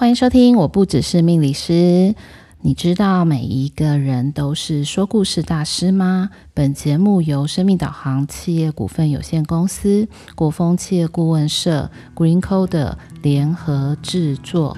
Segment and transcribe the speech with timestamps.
[0.00, 2.14] 欢迎收听，我不只是命理师。
[2.62, 6.30] 你知道每一个人都是说故事大师吗？
[6.54, 14.74] 本节目由生命导航企业股份有限公司、国风企业顾问社、Green Code 联合制作。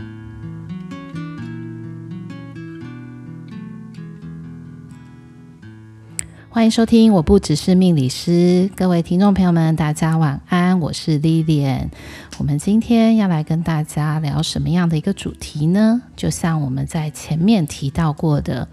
[6.55, 8.71] 欢迎收听，我不只是命理师。
[8.77, 11.89] 各位听众朋友们，大家晚安，我是 Lilian。
[12.37, 16.03] 我们今天要来跟大家聊什么样的一个主题呢？
[16.15, 18.69] 就像我们在前面提到过的，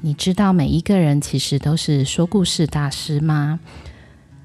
[0.00, 3.58] 你知道每一个人其实都是说故事大师吗？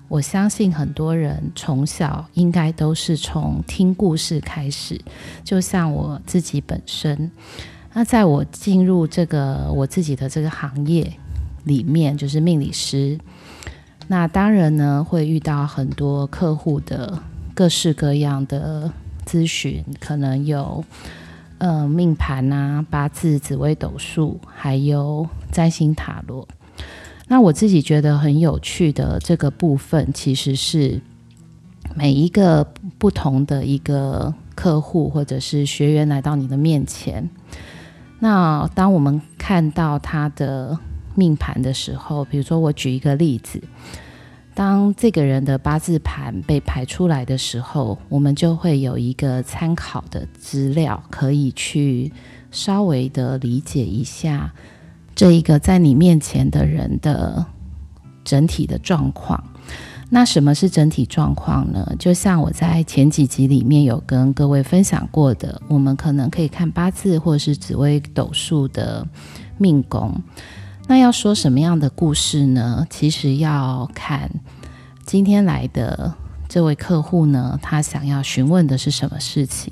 [0.07, 4.99] 我相信很多人从小应该都是从听故事开始，
[5.43, 7.29] 就像我自己本身。
[7.93, 11.13] 那在我进入这个我自己的这个行业。
[11.63, 13.19] 里面就是命理师，
[14.07, 17.21] 那当然呢会遇到很多客户的
[17.53, 18.91] 各式各样的
[19.25, 20.83] 咨询，可能有
[21.59, 26.47] 呃命盘啊、八字、紫微斗数，还有占星塔罗。
[27.27, 30.99] 那我自己觉得很有趣的这个部分，其实是
[31.95, 32.67] 每一个
[32.97, 37.29] 不同的一个客户或者是学员来到你的面前，
[38.19, 40.79] 那当我们看到他的。
[41.21, 43.61] 命盘的时候，比如说我举一个例子，
[44.55, 52.11] 当这个人的八字盘被排出来的时候，我们就会有一个参考的资料，可以去
[52.49, 54.51] 稍微的理解一下
[55.13, 57.45] 这一个在你面前的人的
[58.23, 59.43] 整体的状况。
[60.09, 61.95] 那什么是整体状况呢？
[61.99, 69.07] 就像我在前几集里面有跟各位分享过的，我们可能可以看八字或者是紫微斗数的
[69.59, 70.19] 命宫。
[70.91, 72.85] 那要说什么样的故事呢？
[72.89, 74.29] 其实要看
[75.05, 76.13] 今天来的
[76.49, 79.71] 这位客户呢，他想要询问的是什么事情。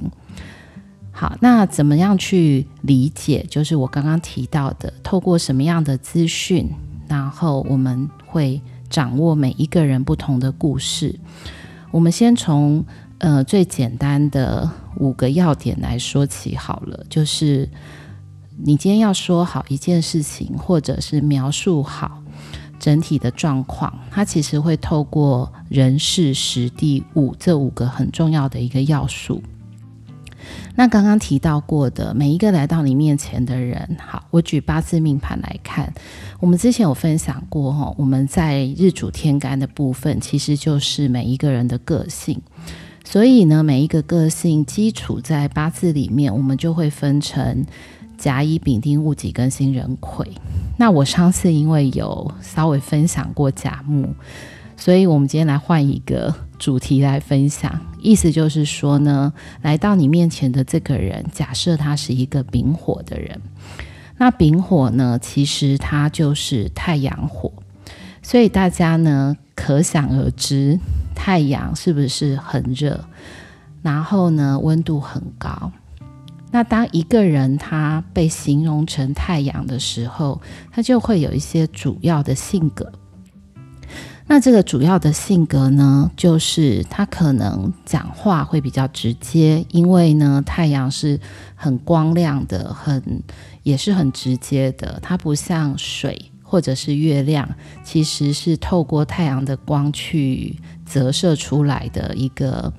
[1.12, 3.46] 好，那怎么样去理解？
[3.50, 6.70] 就是我刚刚提到的，透过什么样的资讯，
[7.10, 11.20] 然后我们会掌握每一个人不同的故事。
[11.92, 12.86] 我们先从
[13.18, 17.68] 呃最简单的五个要点来说起好了，就是。
[18.62, 22.22] 你今天要说好一件事情，或者是描述好
[22.78, 29.42] 整体的状况，它其实会透过人事时地物这五个很重要的一个要素。
[30.76, 35.94] 那刚刚提到过的每一个来到你面前的人，好，我举八字命盘来看，
[36.40, 42.42] 我们之前有分享过哈，我们在日主天干的部分，其实就是每一个人的个性，
[43.06, 47.66] 所以呢，每一个个性基础在八字里面，我们就会分成。
[48.20, 50.28] 甲乙丙丁戊己庚辛壬癸，
[50.78, 54.14] 那我上次因为有稍微分享过甲木，
[54.76, 57.80] 所以我们今天来换一个主题来分享。
[58.02, 59.32] 意思就是说呢，
[59.62, 63.42] 来到你面前的这个人，假设他是一个丙火的人，
[64.18, 67.52] 那丙火呢，其实它就是太阳火，
[68.22, 70.78] 所以大家呢可想而知，
[71.16, 73.06] 太阳是不是很热？
[73.82, 75.72] 然后呢，温度很高。
[76.52, 82.92] 那当一个人他被形容成太阳的时候，他就会有一些主要的性格。
[84.32, 91.20] 那这个主要的性格呢，就是他可能讲话会比较直接，因为呢，太阳是
[91.56, 93.24] 很光亮的，很
[93.64, 95.00] 也是很直接的。
[95.02, 97.50] 它不像水或者是月亮，
[97.84, 100.56] 其实是透过太阳的光去
[100.86, 102.72] 折射出来的一个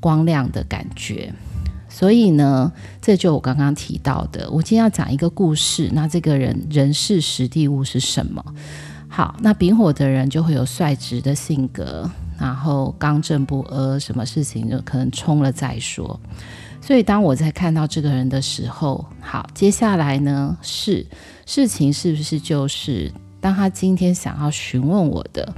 [0.00, 1.30] 光亮的感觉。
[2.00, 2.72] 所以呢，
[3.02, 4.50] 这就我刚刚提到的。
[4.50, 8.42] 我今天要讲一个故事，那这个人人事时地物是什么？
[9.06, 16.18] 好，那丙火的人就会有率直的性格，然后刚正不阿，什么事情就可能冲了再说。
[16.80, 21.06] 所以当我在看到这个人的时候，好，接下来呢，是
[21.44, 23.12] 事情是不是就是
[23.42, 25.54] 当他今天想要询问我的，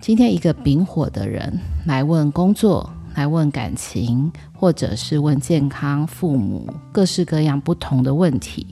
[0.00, 2.90] 今天一个丙火的人来问工作。
[3.18, 8.64] 来问感情，或者是问健康、父母，各式各样不同的问题，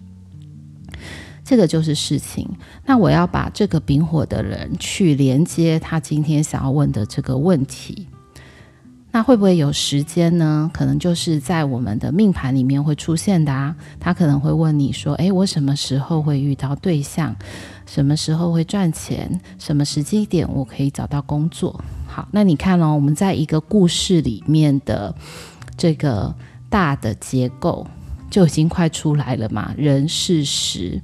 [1.44, 2.48] 这个就是事情。
[2.84, 8.06] 那我要把这个丙火的人去连接他今天想要问的这个问题，
[9.10, 10.70] 那会不会有时间呢？
[10.72, 13.74] 可能就是在我们的命盘里面会出现的啊。
[13.98, 17.34] 他可能会问你说：“诶，我什么时候会遇到对象？
[17.84, 19.40] 什么时候会赚钱？
[19.58, 21.82] 什么时机点我可以找到工作？”
[22.16, 25.14] 好，那你看哦，我们在一个故事里面的
[25.76, 26.34] 这个
[26.70, 27.86] 大的结构
[28.30, 30.98] 就已经快出来了嘛，人事时。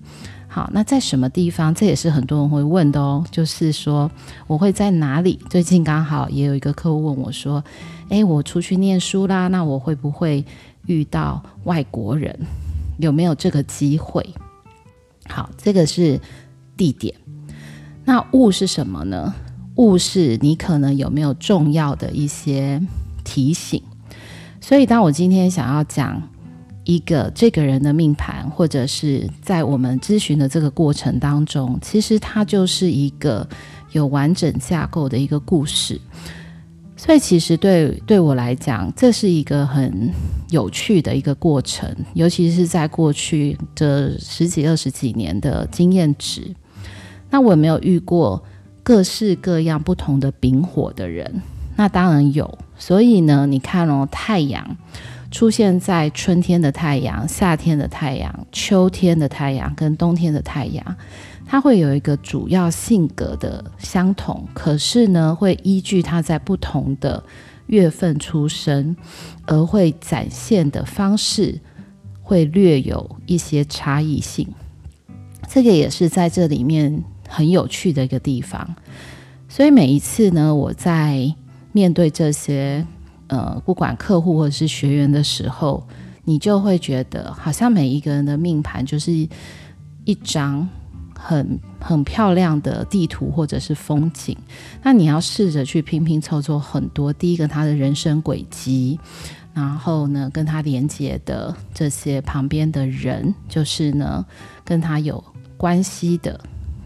[0.49, 1.75] 好，那在什么地方？
[1.75, 4.11] 这也是很多人会问的哦，就是说
[4.47, 5.39] 我会在哪里？
[5.51, 7.63] 最近刚好也有一个客户问我说
[8.09, 10.43] ：“诶，我出去念书啦，那我会不会
[10.87, 12.35] 遇到外国人？
[12.97, 14.27] 有没有这个机会？
[15.29, 16.19] 好，这个是
[16.75, 17.15] 地点。
[18.07, 19.35] 那物是什么呢？
[19.77, 22.81] 物是你可能有没有重要的一些
[23.25, 23.83] 提醒。
[24.61, 26.23] 所以，当我今天想要讲
[26.85, 33.49] 一个这个人的命盘，或者是在我们咨询的这个过程当中，其实它就是一个
[33.93, 36.01] 有完整架构的一个故事。
[36.97, 40.13] 所以，其实对对我来讲，这是一个很
[40.51, 46.55] 有趣的一个过程，尤其是在过去这十几二十几年的经验值。
[47.31, 48.41] 那我有没有遇过
[48.83, 51.43] 各式各样不同的丙火的人？
[51.77, 52.59] 那当然有。
[52.77, 54.77] 所以呢，你看哦，太阳
[55.31, 60.97] 出现在春天的太阳、夏天的太阳、秋天的太阳跟冬天的太阳。
[61.47, 67.23] 它会有一个主要性格的相同，可是呢，会依据它在不同的
[67.67, 68.97] 月份出生，
[69.47, 71.61] 而会展现的方式
[72.23, 74.49] 会略有一些差异性。
[75.47, 77.03] 这个也是在这里面
[77.33, 78.75] 很有趣的一个地方。
[79.49, 81.35] 所以每一次呢，我在
[81.73, 82.87] 面对这些
[83.29, 85.87] 呃，不管客户或者是学员的时候，
[86.25, 89.11] 你就会觉得好像每一个人的命盘就是
[90.05, 90.69] 一张。
[91.25, 94.37] 很很漂亮的地图或者是风景，
[94.83, 97.13] 那你要试着去拼拼凑凑很多。
[97.13, 98.99] 第一个，他的人生轨迹，
[99.55, 104.27] 然后呢，跟他连接的这些旁边的人，就是呢，
[104.65, 105.23] 跟他有
[105.57, 106.41] 关系的，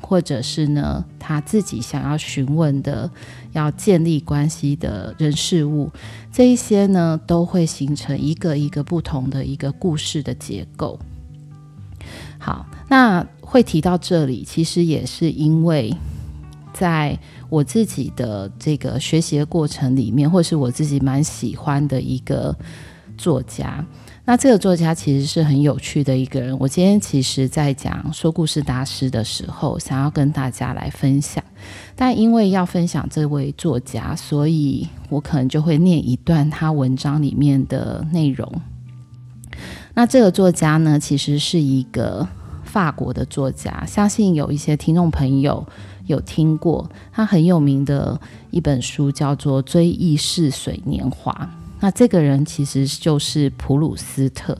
[0.06, 3.10] 或者是呢，他自己想要询问的、
[3.52, 5.90] 要建立关系的人事物，
[6.32, 10.98] 这一些呢，都会形成一个一个不同的一个故事的结构。
[12.38, 13.26] 好，那。
[13.48, 15.94] 会提到这里，其实也是因为
[16.72, 17.16] 在
[17.48, 22.54] 我自己的这个学习的过程里面，或是我自己蛮喜欢的一个
[23.16, 23.86] 作家。
[24.28, 26.58] 那这个作家其实是很有趣的一个人。
[26.58, 31.42] 我今天其实在讲说故事大师的时候，想要跟大家来分享，
[31.94, 38.60] 但因为要分享这位作家，所以我可能就会念一段他文章里面的内容。
[39.94, 42.28] 那这个作家呢，其实是一个。
[42.64, 45.66] 法国的作家，相信有一些听众朋友
[46.04, 48.20] 有听过他很有名的
[48.50, 51.32] 一本书，叫做《追忆似水年华》。
[51.80, 54.56] 那这个人其实就是普鲁斯特，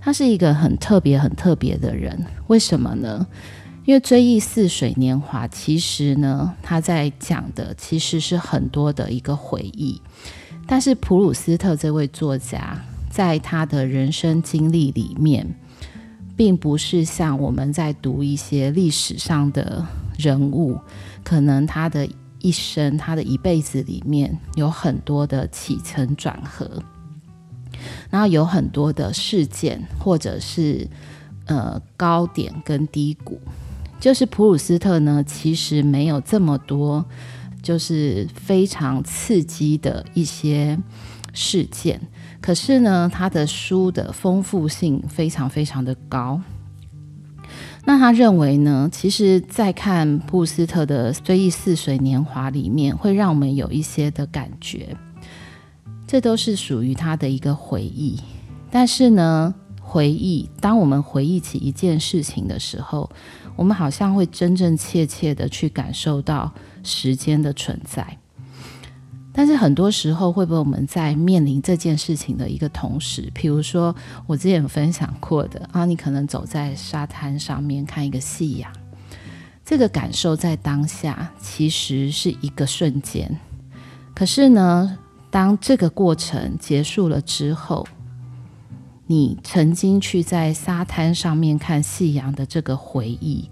[0.00, 2.24] 他是一个很特别、很特别的人。
[2.46, 3.26] 为什么呢？
[3.84, 10.00] 因为《追忆似水年华》其实呢，他在讲的其实是很多的一个回忆，
[10.66, 12.76] 但是普鲁斯特这位作家
[13.10, 15.46] 在他的人生经历里面。
[16.38, 19.82] 并不是像我们在读一些历史上的
[20.18, 20.78] 人物，
[21.24, 22.06] 可能他的
[22.46, 26.80] 一生、他的一辈子里面有很多的起承转合，
[28.08, 30.88] 然后有很多的事件，或者是
[31.46, 33.40] 呃高点跟低谷。
[33.98, 37.04] 就是普鲁斯特呢，其实没有这么多，
[37.60, 40.78] 就是非常刺激的一些
[41.32, 42.00] 事件。
[42.40, 46.40] 可是呢，他的书的丰富性非常非常的高。
[47.88, 54.96] 那他认为呢，其实，在看布斯特的《追忆似水年华》里面，会让我们有一些的感觉，
[56.04, 58.18] 这都是属于他的一个回忆。
[58.72, 63.08] 但是呢，回忆，当我们回忆起一件事情的时候，
[63.54, 68.18] 我们好像会真真切切的去感受到时间的存在。
[69.38, 73.94] 但是很多时候，会不会我们在面临这件事情的一个同时，比如说
[74.26, 78.72] 我之前有分享过的啊，你可能走在沙滩上面看一个夕阳，
[79.62, 83.38] 这个感受在当下其实是一个瞬间。
[84.14, 84.96] 可是呢，
[85.30, 87.86] 当这个过程结束了之后，
[89.06, 93.50] 你曾经去在沙滩上面看夕阳的这个回忆，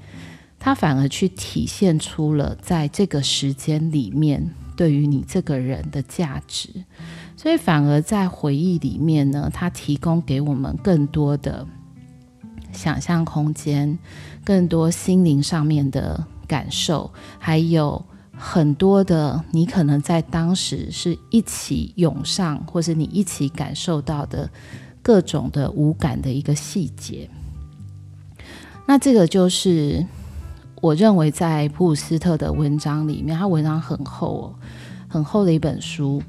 [0.59, 4.55] 它反而去体现出了在这个时间里面。
[4.77, 6.69] 对于你这个人的价值，
[7.37, 11.67] 所以反而在回忆里面呢，它提供给我们更多的
[12.73, 13.99] 想象空间，
[14.45, 18.05] 更多心灵上面的感受，还有
[18.37, 24.51] 很多的你可能在当时是一起涌上，或是你一起感受到的
[25.03, 27.31] 各种的无感的一个细节。
[28.87, 30.05] 那这个就是。
[30.81, 34.55] 我认为在普鲁斯特的文章里面，他文章很厚哦，
[35.09, 36.23] 很厚的一本书。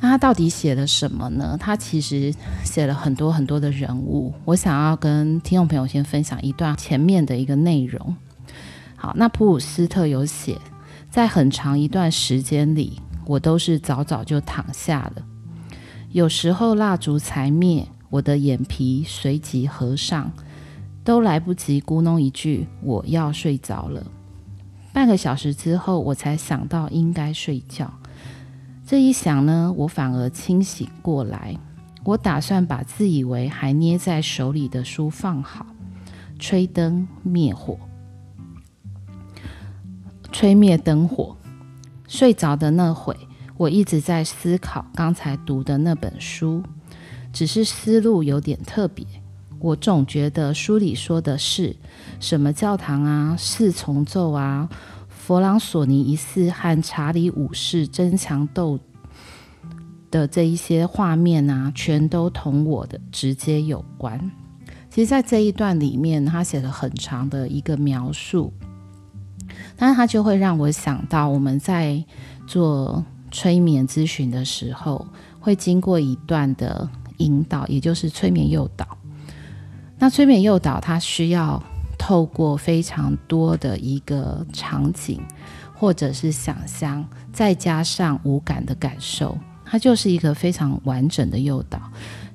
[0.00, 1.56] 那他到底写了什么呢？
[1.58, 4.32] 他其实写了很多很多的人物。
[4.44, 8.14] 我想要跟听众朋友先分享一段前面的一个内容。
[8.94, 10.56] 好，那普鲁斯特有写，
[11.10, 15.22] 在很长一段时间里，我都是早早就躺下了，
[16.12, 20.30] 有时候蜡烛才灭，我的眼皮随即合上，
[21.08, 24.06] 都来不及咕哝一句“我要睡着了”。
[24.92, 27.90] 半个小时之后，我才想到应该睡觉。
[28.86, 31.56] 这一想呢，我反而清醒过来。
[32.04, 35.64] 我打算把自以为还捏在手里的书放好，
[36.38, 37.78] 吹灯灭火，
[40.30, 41.34] 吹灭灯火。
[42.06, 43.16] 睡着的那会，
[43.56, 46.62] 我一直在思考刚才读的那本书，
[47.32, 49.06] 只是思路有点特别。
[49.60, 51.74] 我总觉得书里说的是
[52.20, 54.68] 什么教堂啊、四重奏啊、
[55.08, 58.78] 弗朗索尼一世和查理五世争强斗
[60.10, 64.30] 的这一些画面啊，全都同我的直接有关。
[64.90, 68.52] 其实，在这一段里面，他写了很长的一个描述，
[69.76, 72.02] 但是他就会让我想到，我们在
[72.46, 75.06] 做催眠咨询的时候，
[75.38, 76.88] 会经过一段的
[77.18, 78.97] 引导，也就是催眠诱导。
[79.98, 81.62] 那催眠诱导，它需要
[81.98, 85.20] 透过非常多的一个场景，
[85.74, 91.80] 或者是想象，再加上无感的感受，它就是一个非常完整的诱导。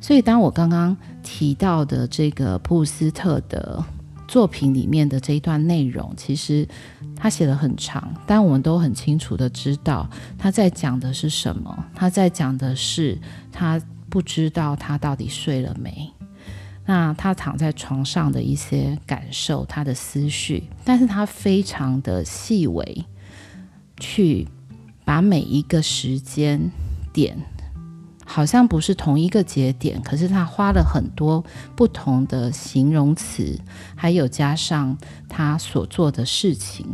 [0.01, 3.82] 所以，当我刚刚提到的这个普鲁斯特的
[4.27, 6.67] 作品里面的这一段内容，其实
[7.15, 11.86] 他写的很长，但我们都很清楚的知道他在讲的是什么。
[11.96, 13.17] 他在讲的是
[13.53, 16.12] 他不知道他到底睡了没。
[16.85, 23.05] 那他躺在床上的一些感受，他的思绪，但是他非常的细微，
[23.97, 24.47] 去
[25.05, 26.69] 把每一个时间
[27.13, 27.37] 点，
[28.25, 31.41] 好像不是同一个节点，可是他花了很多
[31.73, 33.57] 不同的形容词，
[33.95, 34.97] 还有加上
[35.29, 36.85] 他所做的事情，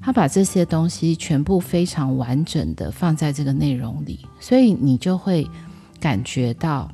[0.00, 5.44] 他把这些东西全部非常完整的放在这个内容里，所以你就会
[5.98, 6.88] 感觉到。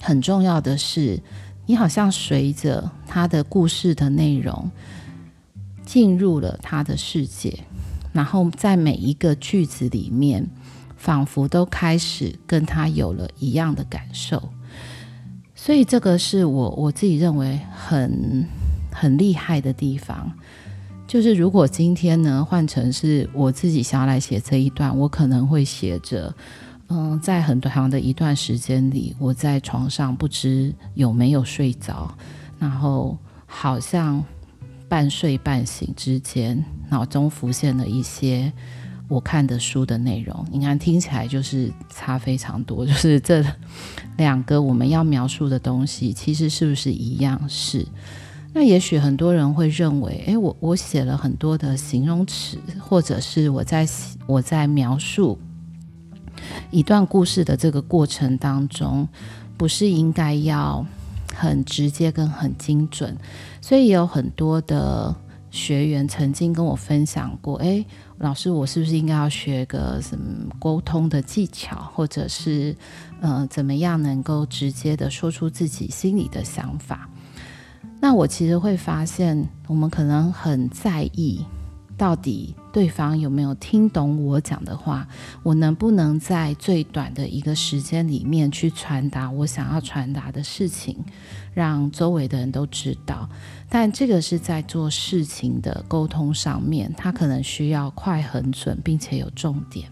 [0.00, 1.20] 很重要的是，
[1.66, 4.70] 你好像随着他的故事的内容
[5.84, 7.58] 进入了他的世界，
[8.12, 10.46] 然后在每一个句子里面，
[10.96, 14.50] 仿佛都开始跟他有了一样的感受。
[15.54, 18.46] 所以这个是我我自己认为很
[18.92, 20.32] 很厉害的地方。
[21.08, 26.32] 就是如果今天呢，换成是我自己想要来写这一段，我可能会写着。
[26.88, 32.16] 嗯，在很长的一段时间里，我在床上不知有没有睡着，
[32.60, 34.22] 然后好像
[34.88, 38.52] 半睡半醒之间，脑中浮现了一些
[39.08, 40.46] 我看的书的内容。
[40.50, 43.44] 你看，听起来就是差非常多， 就是这
[44.16, 47.40] 两个我们要描述的东西，其实是不是一样？
[47.48, 47.84] 是。
[48.52, 53.86] 那也许很多人会认为，诶，我我写了很多的形容词，或者是我在
[54.26, 55.36] 我在描述。
[56.70, 59.08] 一段故事的这个过程当中，
[59.56, 60.84] 不是应该要
[61.34, 63.16] 很直接跟很精准，
[63.60, 65.14] 所以有很多的
[65.50, 67.84] 学员曾经跟我分享过：“诶，
[68.18, 70.24] 老师，我是不是应该要学个什么
[70.58, 72.76] 沟通的技巧，或者是
[73.20, 77.08] 呃，怎么样能够直接的说出自己心里的想法？”
[77.98, 81.44] 那我其实会发现，我们可能很在意。
[81.96, 85.08] 到底对方有没有听懂我讲的话？
[85.42, 91.02] 我能不能在最短的一个时间里面去传达我想要传达的事情，
[91.54, 93.26] 让周围的人都知道？
[93.70, 99.88] 但这个是在做事情的沟通上面，它可能需要快、很准，并且有重点。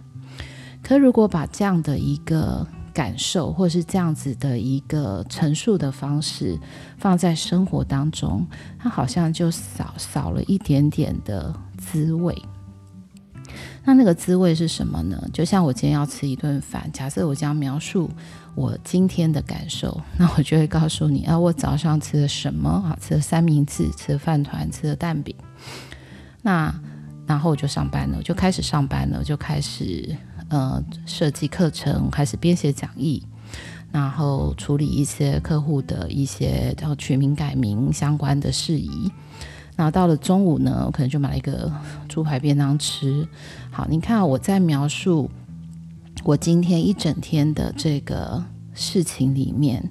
[0.82, 6.58] 可如果把这样的一个感受，或是这样子的一个陈述的方式
[6.98, 8.46] 放在生活当中，
[8.78, 11.54] 它好像就少少了一点点的。
[11.84, 12.34] 滋味，
[13.84, 15.22] 那那个滋味是什么呢？
[15.32, 18.10] 就像我今天要吃一顿饭，假设我将描述
[18.54, 22.96] 我今天的感受，那我就会告诉你啊，我早上吃了什么啊？
[23.00, 25.34] 吃了三明治，吃了饭团，吃了蛋饼。
[26.42, 26.74] 那
[27.26, 30.16] 然后我就上班了，我就开始上班了，我就开始
[30.48, 33.22] 呃设计课程，开始编写讲义，
[33.92, 39.10] 然后处理一些客户的一些叫取名改名相关的事宜。
[39.76, 41.72] 然后到了中午呢，我可能就买了一个
[42.08, 43.26] 猪排便当吃。
[43.72, 45.28] 好，你看我在描述
[46.22, 49.90] 我今天一整天的这个事情里面，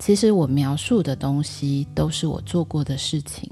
[0.00, 3.48] 其实我描述的东西都是我做过的事情，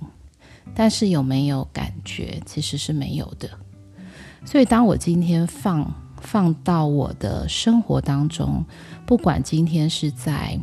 [0.75, 3.49] 但是有没有感觉，其实是没有的。
[4.45, 8.65] 所以当我今天放放到我的生活当中，
[9.07, 10.59] 不管今天是在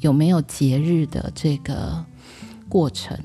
[0.00, 2.02] 有没有节日的这个
[2.70, 3.18] 过程。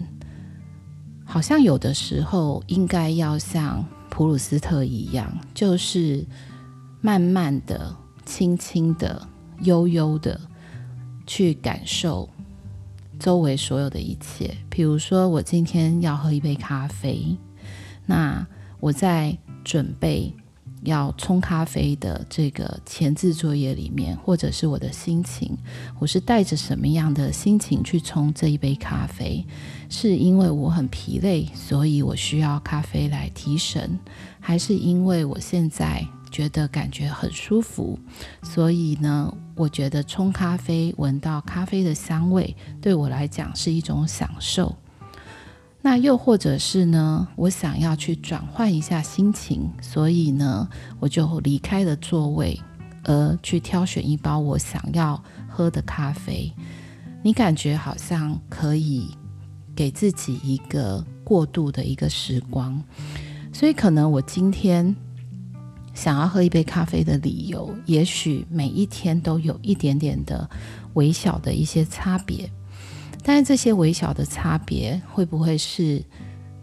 [1.32, 6.26] 好像有的时候应该要像普鲁斯特一样，就是
[7.02, 7.96] 慢慢的、
[8.26, 9.28] 轻轻的
[9.62, 10.42] 悠悠的
[11.28, 12.28] 去感受
[13.20, 14.58] 周围所有的一切。
[14.72, 17.38] 比如说，我今天要喝一杯咖啡，
[18.08, 18.46] 那
[18.80, 20.34] 我在准备。
[20.82, 25.58] 要冲咖啡的这个前置作业里面，或者是我的心情，
[26.00, 29.46] 我是带着什么样的心情去冲这一杯咖啡？
[29.90, 34.00] 是因为我很疲累，所以我需要咖啡来提神，
[34.40, 37.98] 还是因为我现在觉得感觉很舒服，
[38.44, 44.76] 所以呢，我觉得冲咖啡闻到咖啡的香味，对我来讲是一种享受。
[45.82, 50.68] 那又或者是呢，我想要去转换一下心情，所以呢，
[51.00, 52.60] 我就离开了座位，
[53.04, 56.52] 而去挑选一包我想要喝的咖啡。
[57.24, 59.10] 你感觉好像可以
[59.74, 62.82] 给自己一个过渡的一个时光，
[63.54, 64.94] 所以可能我今天
[65.94, 70.50] 想要喝一杯咖啡的理由，也许每一天都有一点点的
[70.96, 72.50] 微小的一些差别。
[73.30, 76.04] 但是这些微小的差别会不会是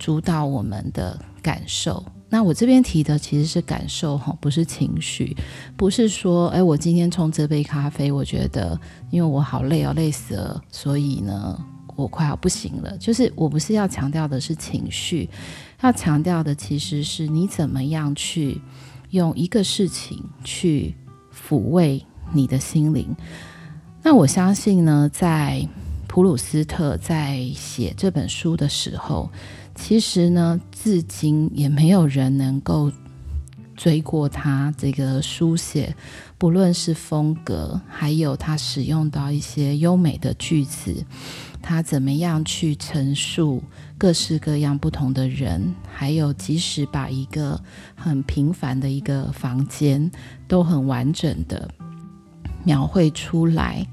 [0.01, 2.05] 主导我们的感受？
[2.29, 5.37] 那我这边提的其实是感受哈，不是情绪，
[5.77, 8.77] 不是说，哎，我今天冲这杯咖啡，我觉得
[9.13, 11.57] 因为我好累哦，累死了，所以呢，
[11.95, 12.99] 我快要不行了。
[12.99, 15.31] 就是我不是要强调的是情绪，
[15.83, 18.61] 要强调的其实是你怎么样去
[19.11, 20.97] 用一个事情去
[21.33, 23.15] 抚慰你的心灵。
[24.03, 25.65] 那我相信呢，在
[26.17, 29.31] 普鲁斯特在写这本书的时候，
[29.75, 32.91] 其实呢，至今也没有人能够
[33.77, 35.95] 追过他这个书写，
[36.39, 41.05] 不论是风格，还有他使用到一些优美的句子，
[41.61, 43.63] 他怎么样去陈述
[43.99, 47.61] 各式各样不同的人，还有即使把一个
[47.95, 50.11] 很平凡的一个房间
[50.49, 51.69] 都很完整的
[52.65, 53.87] 描绘出来。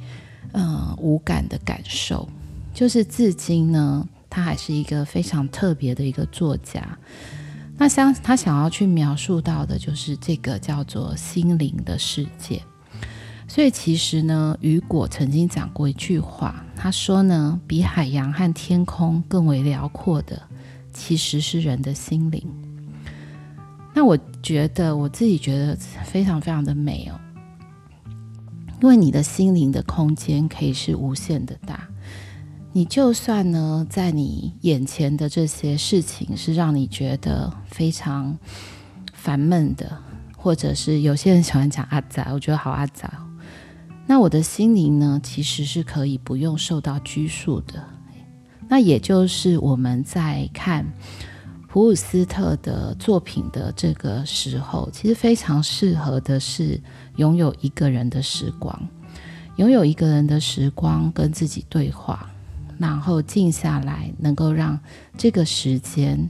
[0.54, 2.28] 嗯，无感的感受，
[2.74, 6.98] 就是至今呢，他还是一个非常特别的一个作家。
[7.78, 12.62] 那想他想要去描述到的，就是这个叫做心灵的世界。
[13.48, 20.42] 所以其实呢，雨果曾经讲过一句话，他说呢，比海洋和天空更为辽阔的，
[20.94, 22.42] 其实是人的心灵。
[23.94, 27.20] 那我觉得，我自己觉得非常非常的美哦。
[28.84, 31.88] 因为你的心灵的空间可以是无限的大，
[32.74, 38.38] 你就算呢，在你眼前的这些事情是让你觉得非常
[39.14, 39.98] 烦闷的，
[40.36, 43.26] 或者是有些人喜欢讲阿杂，我觉得好阿杂。
[44.06, 47.82] 那我的心灵呢，其实是可以不用受到拘束的。
[48.68, 50.86] 那也就是我们在看
[51.74, 56.80] 普鲁斯特的作品的这个时候，其实非常适合的是。
[57.16, 58.80] 拥有一个人的时光，
[59.56, 62.30] 拥有一个人的时光，跟自己对话，
[62.78, 64.80] 然后静下来，能够让
[65.18, 66.30] 这个时间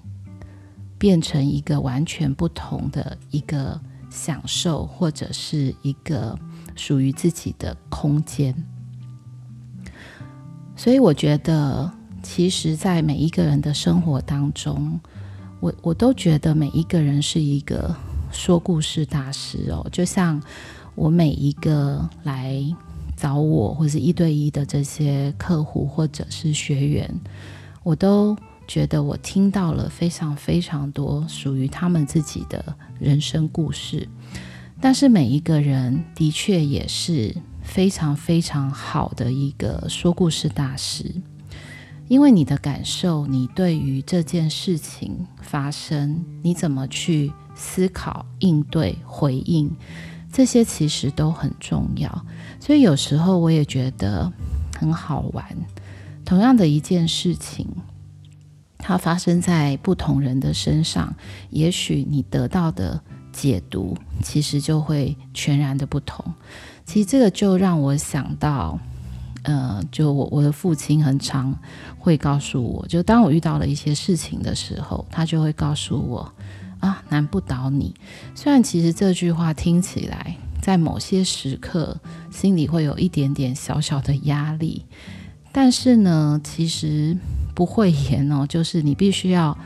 [0.98, 3.78] 变成一个完全不同的一个
[4.10, 6.40] 享受，或者是一个
[6.78, 8.56] 属于自己的空间。
[10.78, 15.00] 所以，我觉得，其实，在每一个人的生活当中，
[15.64, 17.96] 我我都觉得每一个人是一个。
[18.36, 20.42] 说故事大师哦，就像
[20.96, 22.60] 我每一个来
[23.16, 27.08] 找我或是一对一的这些客户或者是学员，
[27.84, 28.36] 我都
[28.68, 34.10] 觉得我听到了非常非常多属于他们自己的人生故事。
[34.82, 41.06] 但是每一个人的确也是非常非常好的一个说故事大师，
[42.14, 49.76] 因为你的感受，你对于这件事情发生，你怎么去思考、应对、回应，
[50.32, 52.26] 这些其实都很重要。
[52.60, 54.32] 所以有时候我也觉得
[54.78, 55.44] 很好玩。
[56.24, 57.68] 同样的一件事情，
[58.78, 61.16] 它发生在不同人的身上，
[61.50, 66.24] 也许你得到的解读其实就会全然的不同。
[66.86, 68.80] 其实这个就让我想到，
[69.44, 71.58] 呃，就我我的父亲很常
[71.98, 76.34] 会告诉我，就当我遇到了一些事情的时候，他就会告诉我。
[76.80, 77.96] 啊，难不倒你。
[78.36, 81.98] 虽然其实这句话听起来，在某些时刻
[82.30, 84.84] 心里会有一点点小小的压力，
[85.54, 87.18] 但是呢，其实
[87.56, 88.46] 不会言哦。
[88.46, 89.58] 就是你必须要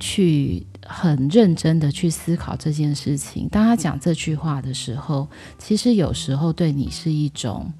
[0.00, 3.46] 去很认真的去思考这件事情。
[3.50, 7.70] 当他讲这句话的时候，其实有时候对你是一种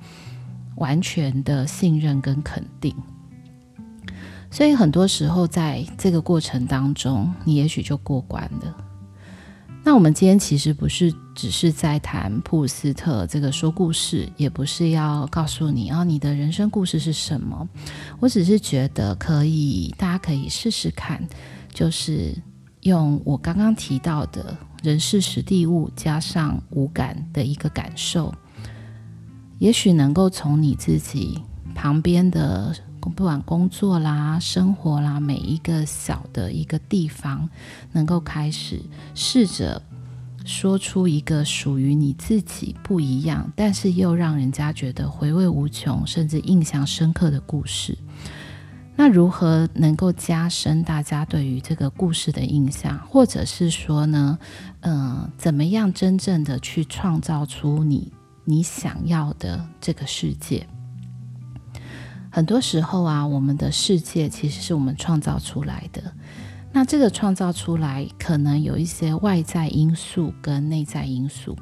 [0.77, 2.95] 完全的信任跟肯定。
[4.51, 8.77] 所以很多时候，在这个过程当中，你也许就过关了。
[9.85, 17.69] 那我们今天其实不是只是在谈普鲁斯特这个说故事，也不是要告诉你啊，你的人生故事是什么。
[18.19, 21.23] 我只是觉得可以，大家可以试试看，
[21.73, 22.35] 就是
[22.81, 28.35] 用我刚刚提到的人事时地物加上五感的一个感受，
[29.59, 31.43] 也许能够从你自己
[31.75, 32.75] 旁边的。
[33.15, 37.49] 不管工作啦、生活啦，每一个小的一个地方，
[37.93, 38.83] 能够开始
[39.15, 39.81] 试着
[40.45, 47.97] 说出一个属于你自己不一样，但是又让人家觉得回味无穷，甚至印象深刻的故事。
[48.97, 54.37] 那如何能够加深大家对于这个故事的印象，或者是说呢，
[54.81, 58.13] 嗯、呃，怎么样真正的去创造出你
[58.49, 60.67] 你想要的这个世界？
[62.31, 66.03] 很多时候啊，我们的世界其实是我们创造出来的。
[66.73, 71.57] 那这个创造出来，可能有一些外在因素跟内在因素。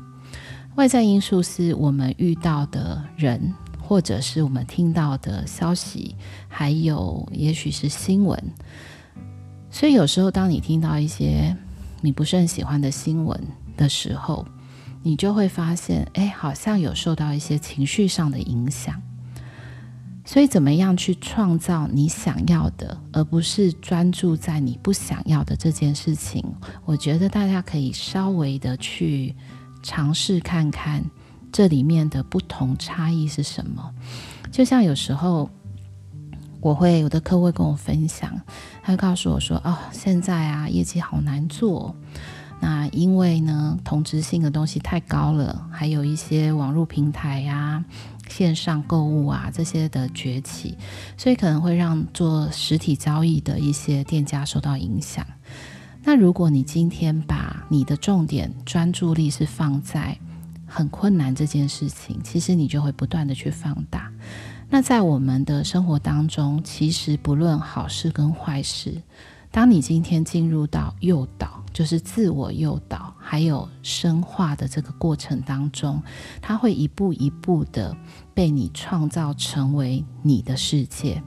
[0.74, 6.16] 外在因素是我们遇到的人，或者是我们听到的消息，
[6.48, 8.36] 还有也许是新闻。
[9.70, 11.56] 所以有时候，当你听到一些
[12.00, 13.40] 你不是很喜欢的新闻
[13.76, 14.44] 的时候，
[15.04, 19.00] 你就会发现，哎，好像有受到一些情绪上的影响。
[20.24, 26.42] 所以，怎么样去创造你想要的，而不是专注在你不想要的这件事情？
[26.86, 29.36] 我觉得大家可以稍微的去
[29.82, 31.04] 尝试看看
[31.52, 33.94] 这里面的不同差异是什么。
[34.50, 35.50] 就像有时候，
[36.62, 38.40] 我会有的客户跟我分享，
[38.82, 41.94] 他会告诉我说：“哦，现在啊，业绩好难做。
[42.64, 47.84] 那因为呢，同质性的东西太高了，还有一些网络平台呀。”
[48.26, 50.78] 线上购物啊，这些的崛起，
[51.14, 55.26] 所以可能会让做实体交易的一些店家受到影响。
[56.02, 60.18] 那如果你今天把你的重点专注力是放在
[60.66, 64.10] 很困难这件事情，其实你就会不断的去放大。
[64.70, 69.02] 那在我们的生活当中，其实不论好事跟坏事，
[69.54, 71.62] 当你今天进入到诱导。
[71.72, 76.00] 就是自我诱导，还有深化的这个过程当中，
[76.40, 77.96] 它会一步一步的
[78.32, 81.20] 被你创造成为你的世界，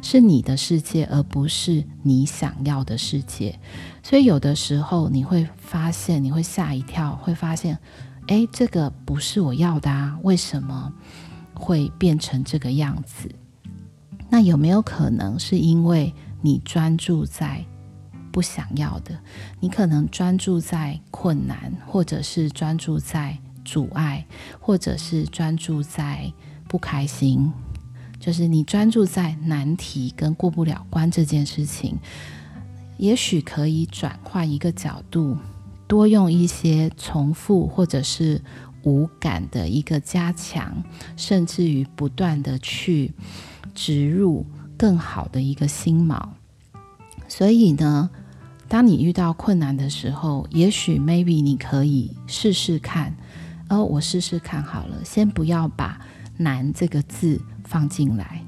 [0.00, 3.60] 是你的世界，而不是你想要的世界。
[4.02, 7.78] 所以有的时候你会发现，你会吓一跳，会发现，
[8.28, 10.90] 诶，这个不是我要的啊，为什么
[11.52, 13.30] 会变成这个样子？
[14.30, 17.64] 那有没有可能是因为你专注在
[18.32, 19.18] 不想要的，
[19.60, 24.24] 你可能专注在困难，或者是专注在阻碍，
[24.60, 26.32] 或者是专注在
[26.68, 27.52] 不开心，
[28.18, 31.98] 就是你专注在难题跟过不了关这件事情，
[32.98, 35.36] 也许可以转换一个角度，
[35.88, 38.40] 多用一些重复或者是
[38.84, 40.82] 无感的一个加强，
[41.16, 43.12] 甚至于不断的去
[43.74, 44.46] 植入
[44.80, 46.18] 更好的一个心锚。
[47.28, 48.08] 所以呢，
[48.66, 53.14] 当你遇到困难的时候，也许 maybe 你可以试试看。
[53.68, 56.00] 哦，我试试看好了，先不要把
[56.38, 58.42] “难”这个字放进来。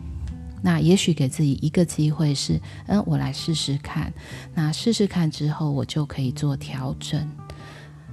[0.63, 4.11] 那也许给自己一个机会是，嗯，我来试试看。
[4.55, 7.31] 那试试看之后，我就可以做调整。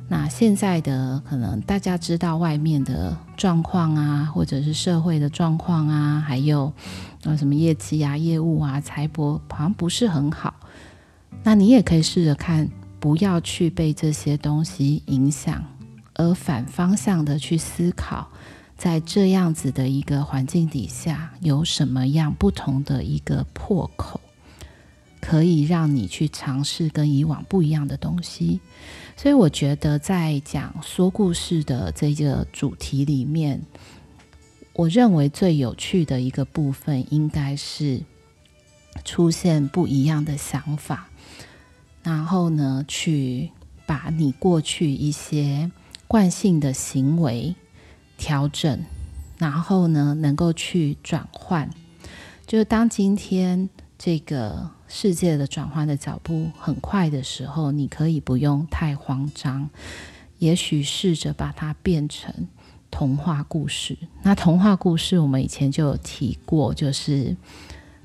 [0.07, 6.73] 那现在的可能大家知道外面的状况啊，或者是社会的状况啊，还有
[7.23, 10.53] 啊什么业绩啊、业务啊、财帛好像不是很好。
[11.43, 15.63] 那你也可以试着看，不要去被这些东西影响，
[16.15, 18.27] 而反方向的去思考，
[18.77, 24.19] 在这样子的一个环境底下，有什么样不同的一个破口，
[25.21, 28.59] 可以让你去尝试跟以往不一样的东西。
[29.15, 33.61] 所以我觉得，在讲说故事的这个主题里面，
[34.79, 38.01] 我认为最有趣的一个部分，应该是
[39.03, 41.09] 出现不一样的想法，
[42.01, 43.51] 然后呢，去
[43.85, 45.69] 把你过去一些
[46.07, 47.55] 惯性的行为
[48.17, 48.79] 调整，
[49.37, 51.69] 然后呢，能够去转换。
[52.47, 54.71] 就是当今天这个。
[54.91, 59.69] 世界的转换的脚步很快的时候，你可以不用太慌张，
[60.39, 62.47] 也许试着把它变成
[62.91, 63.97] 童话故事。
[64.23, 67.35] 那童话故事我们以前就有提过，就是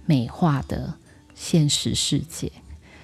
[0.07, 0.95] 美化的
[1.35, 2.51] 现实世界。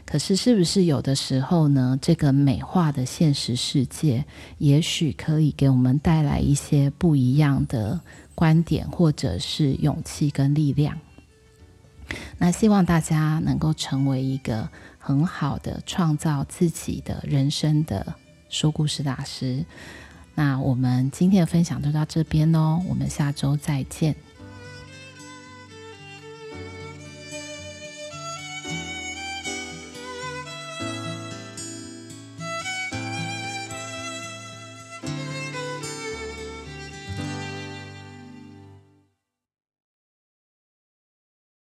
[0.05, 1.97] 可是，是不是有的时候呢？
[2.03, 4.25] 这个美化的现实世界，
[4.59, 8.01] 也许可以给我们带来一些不一样的
[8.35, 10.99] 观点，或者是勇气跟力量。
[12.38, 18.14] 那希望大家能够成为一个很好的创造自己的人生的
[18.49, 19.64] 说故事大师。
[20.35, 24.14] 那我们今天的分享就到这边喽，我们下周再见。